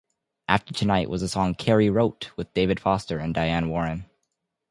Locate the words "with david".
2.35-2.79